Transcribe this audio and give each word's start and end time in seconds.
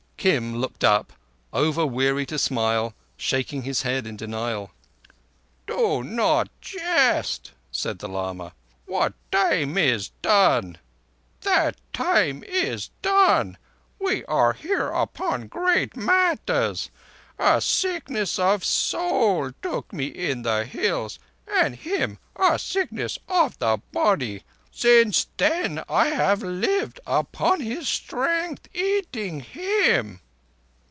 Kim 0.21 0.57
looked 0.61 0.83
up, 0.83 1.13
over 1.51 1.83
weary 1.83 2.27
to 2.27 2.37
smile, 2.37 2.93
shaking 3.17 3.63
his 3.63 3.81
head 3.81 4.05
in 4.05 4.15
denial. 4.17 4.69
"Do 5.65 6.03
not 6.03 6.47
jest," 6.61 7.53
said 7.71 7.97
the 7.97 8.07
lama. 8.07 8.53
"That 8.87 9.15
time 9.31 9.79
is 9.79 10.09
done. 13.01 13.57
We 13.97 14.23
are 14.25 14.53
here 14.53 14.89
upon 14.89 15.47
great 15.47 15.97
matters. 15.97 16.91
A 17.39 17.59
sickness 17.59 18.37
of 18.37 18.63
soul 18.63 19.53
took 19.63 19.91
me 19.91 20.05
in 20.05 20.43
the 20.43 20.65
Hills, 20.65 21.17
and 21.47 21.75
him 21.75 22.19
a 22.35 22.59
sickness 22.59 23.17
of 23.27 23.57
the 23.57 23.79
body. 23.91 24.43
Since 24.73 25.27
then 25.35 25.83
I 25.89 26.07
have 26.07 26.41
lived 26.41 27.01
upon 27.05 27.59
his 27.59 27.89
strength—eating 27.89 29.41
him." 29.41 30.21